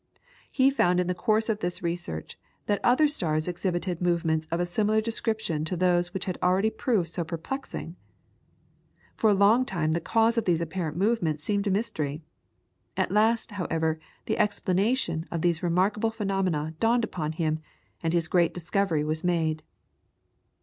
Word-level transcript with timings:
He 0.51 0.71
found 0.71 0.99
in 0.99 1.05
the 1.05 1.13
course 1.13 1.47
of 1.47 1.59
this 1.59 1.83
research 1.83 2.35
that 2.65 2.79
other 2.83 3.07
stars 3.07 3.47
exhibited 3.47 4.01
movements 4.01 4.47
of 4.49 4.59
a 4.59 4.65
similar 4.65 4.99
description 4.99 5.63
to 5.65 5.77
those 5.77 6.11
which 6.11 6.25
had 6.25 6.39
already 6.41 6.71
proved 6.71 7.09
so 7.09 7.23
perplexing. 7.23 7.95
For 9.15 9.29
a 9.29 9.35
long 9.35 9.63
time 9.63 9.91
the 9.91 10.01
cause 10.01 10.39
of 10.39 10.45
these 10.45 10.59
apparent 10.59 10.97
movements 10.97 11.43
seemed 11.43 11.67
a 11.67 11.69
mystery. 11.69 12.23
At 12.97 13.11
last, 13.11 13.51
however, 13.51 13.99
the 14.25 14.39
explanation 14.39 15.27
of 15.29 15.43
these 15.43 15.61
remarkable 15.61 16.09
phenomena 16.09 16.73
dawned 16.79 17.03
upon 17.03 17.33
him, 17.33 17.59
and 18.01 18.11
his 18.11 18.27
great 18.27 18.55
discovery 18.55 19.03
was 19.03 19.23
made. 19.23 19.61